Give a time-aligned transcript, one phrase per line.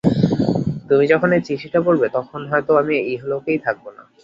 [0.89, 4.03] তুমি যখন চিঠিটা পড়বে তখন হয়তো আমি এই ইহলোকে থাকবো না।